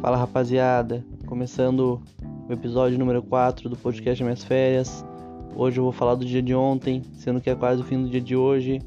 Fala 0.00 0.16
rapaziada, 0.16 1.04
começando 1.26 2.00
o 2.48 2.52
episódio 2.52 2.98
número 2.98 3.22
4 3.22 3.68
do 3.68 3.76
podcast 3.76 4.22
Minhas 4.22 4.44
Férias. 4.44 5.04
Hoje 5.54 5.78
eu 5.80 5.84
vou 5.84 5.92
falar 5.92 6.14
do 6.14 6.24
dia 6.24 6.42
de 6.42 6.54
ontem, 6.54 7.02
sendo 7.14 7.40
que 7.40 7.48
é 7.48 7.54
quase 7.54 7.80
o 7.80 7.84
fim 7.84 8.02
do 8.02 8.08
dia 8.08 8.20
de 8.20 8.36
hoje, 8.36 8.80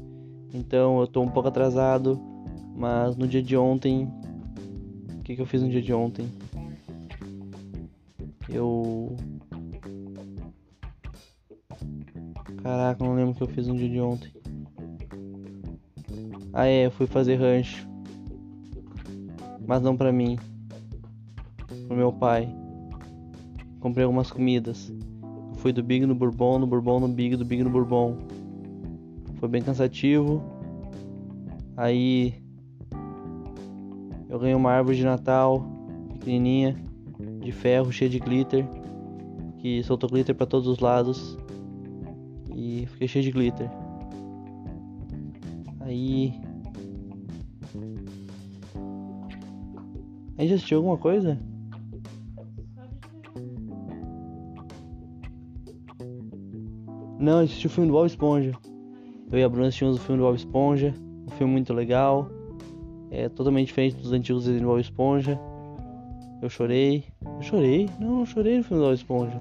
então 0.54 1.00
eu 1.00 1.06
tô 1.06 1.20
um 1.20 1.28
pouco 1.28 1.48
atrasado, 1.48 2.18
mas 2.76 3.16
no 3.16 3.26
dia 3.26 3.42
de 3.42 3.56
ontem. 3.56 4.08
O 5.18 5.22
que, 5.22 5.34
que 5.34 5.42
eu 5.42 5.46
fiz 5.46 5.62
no 5.62 5.68
dia 5.68 5.82
de 5.82 5.92
ontem? 5.92 6.26
Eu. 8.48 9.16
Caraca, 12.62 13.04
não 13.04 13.14
lembro 13.14 13.32
o 13.32 13.34
que 13.34 13.42
eu 13.42 13.48
fiz 13.48 13.66
no 13.66 13.76
dia 13.76 13.88
de 13.88 14.00
ontem. 14.00 14.30
Ah 16.52 16.66
é, 16.66 16.86
eu 16.86 16.90
fui 16.90 17.06
fazer 17.06 17.36
rancho. 17.36 17.88
Mas 19.66 19.82
não 19.82 19.96
pra 19.96 20.12
mim. 20.12 20.38
Pro 21.90 21.96
meu 21.96 22.12
pai. 22.12 22.48
Comprei 23.80 24.04
algumas 24.04 24.30
comidas. 24.30 24.94
Fui 25.54 25.72
do 25.72 25.82
Big 25.82 26.06
no 26.06 26.14
Bourbon, 26.14 26.60
no 26.60 26.66
Bourbon 26.68 27.00
no 27.00 27.08
Big, 27.08 27.34
do 27.34 27.44
Big 27.44 27.64
no 27.64 27.70
Bourbon. 27.70 28.16
Foi 29.40 29.48
bem 29.48 29.60
cansativo. 29.60 30.40
Aí 31.76 32.32
eu 34.28 34.38
ganhei 34.38 34.54
uma 34.54 34.70
árvore 34.70 34.98
de 34.98 35.04
Natal 35.04 35.66
pequenininha, 36.12 36.76
de 37.40 37.50
ferro, 37.50 37.90
cheia 37.90 38.08
de 38.08 38.20
glitter, 38.20 38.64
que 39.58 39.82
soltou 39.82 40.08
glitter 40.08 40.36
para 40.36 40.46
todos 40.46 40.68
os 40.68 40.78
lados 40.78 41.36
e 42.54 42.86
fiquei 42.86 43.08
cheio 43.08 43.24
de 43.24 43.32
glitter. 43.32 43.68
Aí 45.80 46.40
A 50.38 50.42
gente 50.42 50.54
assistiu 50.54 50.78
alguma 50.78 50.96
coisa? 50.96 51.49
Não, 57.20 57.40
assisti 57.40 57.66
o 57.66 57.70
filme 57.70 57.88
do 57.88 57.92
Bob 57.92 58.06
Esponja. 58.06 58.52
Eu 59.30 59.38
e 59.38 59.44
a 59.44 59.48
Bruna 59.48 59.66
assistimos 59.66 59.98
o 59.98 60.00
filme 60.00 60.22
do 60.22 60.26
Bob 60.26 60.36
Esponja. 60.36 60.94
Um 61.26 61.30
filme 61.32 61.52
muito 61.52 61.74
legal. 61.74 62.30
É 63.10 63.28
totalmente 63.28 63.66
diferente 63.66 63.96
dos 63.96 64.10
antigos 64.10 64.44
desenhos 64.44 64.62
do 64.62 64.68
Bob 64.68 64.80
Esponja. 64.80 65.38
Eu 66.40 66.48
chorei. 66.48 67.04
Eu 67.22 67.42
chorei? 67.42 67.90
Não, 68.00 68.20
não 68.20 68.26
chorei 68.26 68.56
no 68.56 68.64
filme 68.64 68.82
do 68.82 68.86
Bob 68.86 68.94
Esponja. 68.94 69.38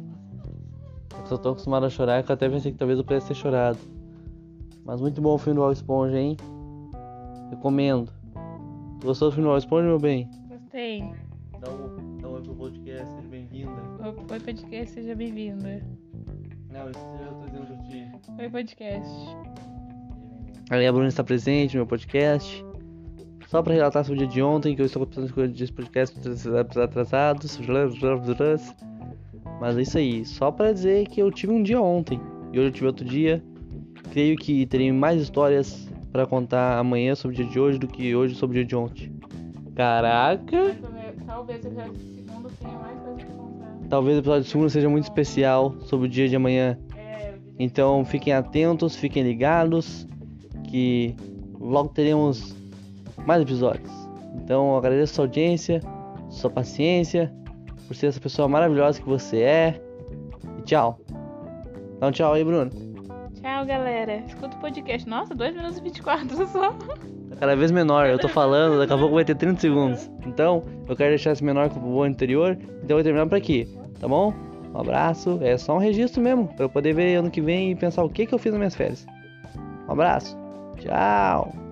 Eu 1.19 1.25
só 1.25 1.37
tô 1.37 1.51
acostumado 1.51 1.85
a 1.85 1.89
chorar, 1.89 2.21
que 2.21 2.29
eu 2.29 2.33
até 2.33 2.49
pensei 2.49 2.73
que 2.73 2.77
talvez 2.77 2.99
eu 2.99 3.05
pudesse 3.05 3.29
ter 3.29 3.35
chorado. 3.35 3.79
Mas 4.83 4.99
muito 4.99 5.21
bom 5.21 5.35
o 5.35 5.37
filme 5.37 5.55
do 5.55 5.61
Bob 5.61 5.71
Esponja, 5.71 6.19
hein? 6.19 6.35
Recomendo. 7.49 8.11
Tu 8.99 9.07
gostou 9.07 9.29
do 9.29 9.35
filme 9.35 9.47
do 9.47 9.53
Bob 9.53 9.59
Esponja, 9.59 9.87
meu 9.87 9.99
bem? 9.99 10.29
Gostei. 10.49 10.99
Dá 11.61 11.71
um, 11.71 12.17
dá 12.17 12.27
um 12.27 12.33
oi 12.33 12.41
pro 12.41 12.55
podcast, 12.55 13.07
seja 13.07 13.27
bem-vinda. 13.29 13.71
Oi, 14.03 14.39
podcast, 14.41 14.93
seja 14.93 15.15
bem-vinda. 15.15 15.81
Não, 16.71 16.89
isso 16.89 16.99
eu 16.99 17.33
tô 17.33 17.45
dizendo 17.45 17.65
pra 17.65 17.77
ti. 17.77 18.11
Oi, 18.37 18.49
podcast. 18.49 19.09
Aí 20.69 20.85
a 20.85 20.91
Bruna 20.91 21.07
está 21.07 21.23
presente 21.23 21.75
no 21.75 21.79
meu 21.79 21.87
podcast. 21.87 22.63
Só 23.47 23.63
para 23.63 23.73
relatar 23.73 24.05
sobre 24.05 24.23
o 24.23 24.27
dia 24.27 24.35
de 24.35 24.41
ontem, 24.43 24.75
que 24.75 24.81
eu 24.81 24.85
estou 24.85 25.07
começando 25.07 25.51
de 25.51 25.73
podcast 25.73 26.15
atrasados. 26.79 27.59
Mas 29.59 29.77
é 29.77 29.81
isso 29.81 29.97
aí, 29.97 30.23
só 30.23 30.51
para 30.51 30.71
dizer 30.71 31.07
que 31.07 31.19
eu 31.19 31.31
tive 31.31 31.51
um 31.51 31.63
dia 31.63 31.81
ontem 31.81 32.21
e 32.53 32.59
hoje 32.59 32.67
eu 32.67 32.71
tive 32.71 32.85
outro 32.85 33.05
dia. 33.05 33.43
Creio 34.11 34.37
que 34.37 34.65
terei 34.67 34.91
mais 34.91 35.19
histórias 35.19 35.89
para 36.11 36.27
contar 36.27 36.77
amanhã 36.77 37.15
sobre 37.15 37.35
o 37.35 37.37
dia 37.37 37.51
de 37.51 37.59
hoje 37.59 37.79
do 37.79 37.87
que 37.87 38.15
hoje 38.15 38.35
sobre 38.35 38.59
o 38.59 38.59
dia 38.59 38.67
de 38.67 38.75
ontem. 38.75 39.11
Caraca! 39.75 40.75
Talvez 41.25 41.63
o 41.63 41.67
episódio 41.67 41.95
segundo 41.95 42.49
tenha 42.59 42.77
mais 42.77 42.99
coisa 42.99 43.17
pra 43.17 43.25
contar. 43.25 43.48
Talvez 43.89 44.17
o 44.17 44.19
episódio 44.19 44.43
segundo 44.47 44.69
seja 44.69 44.87
muito 44.87 45.05
especial 45.05 45.75
sobre 45.81 46.07
o 46.07 46.09
dia 46.09 46.29
de 46.29 46.35
amanhã. 46.35 46.77
Então 47.57 48.05
fiquem 48.05 48.33
atentos, 48.33 48.95
fiquem 48.95 49.23
ligados, 49.23 50.07
que 50.69 51.15
logo 51.59 51.89
teremos 51.89 52.55
mais 53.25 53.41
episódios. 53.41 53.91
Então 54.35 54.77
agradeço 54.77 55.13
a 55.13 55.15
sua 55.15 55.25
audiência, 55.25 55.81
sua 56.29 56.49
paciência, 56.49 57.33
por 57.87 57.95
ser 57.95 58.07
essa 58.07 58.19
pessoa 58.19 58.47
maravilhosa 58.47 59.01
que 59.01 59.09
você 59.09 59.41
é. 59.41 59.81
E 60.59 60.61
tchau. 60.61 60.99
Um 62.01 62.11
tchau 62.11 62.33
aí, 62.33 62.43
Bruno. 62.43 62.88
Tchau, 63.41 63.65
galera. 63.65 64.17
Escuta 64.27 64.55
o 64.55 64.59
podcast. 64.59 65.07
Nossa, 65.07 65.33
2 65.33 65.55
minutos 65.55 65.77
e 65.77 65.81
24 65.81 66.47
só. 66.47 66.71
Tá 66.71 67.35
cada 67.39 67.55
vez 67.55 67.71
menor, 67.71 68.07
eu 68.07 68.19
tô 68.19 68.27
falando, 68.27 68.79
daqui 68.79 68.91
a 68.91 68.97
pouco 68.97 69.15
vai 69.15 69.23
ter 69.23 69.35
30 69.35 69.61
segundos. 69.61 70.11
Então, 70.25 70.63
eu 70.87 70.95
quero 70.95 71.11
deixar 71.11 71.31
esse 71.31 71.43
menor 71.43 71.69
que 71.69 71.79
o 71.79 72.03
anterior, 72.03 72.57
então 72.83 72.89
eu 72.89 72.95
vou 72.97 73.03
terminar 73.03 73.27
por 73.27 73.37
aqui, 73.37 73.67
tá 73.99 74.07
bom? 74.07 74.33
Um 74.73 74.79
abraço, 74.79 75.39
é 75.41 75.57
só 75.57 75.75
um 75.75 75.79
registro 75.79 76.21
mesmo, 76.21 76.47
pra 76.47 76.65
eu 76.65 76.69
poder 76.69 76.93
ver 76.93 77.15
ano 77.15 77.31
que 77.31 77.39
vem 77.39 77.71
e 77.71 77.75
pensar 77.75 78.03
o 78.03 78.09
que, 78.09 78.25
que 78.25 78.33
eu 78.33 78.39
fiz 78.39 78.51
nas 78.51 78.59
minhas 78.59 78.75
férias. 78.75 79.05
Um 79.87 79.91
abraço, 79.91 80.37
tchau! 80.77 81.68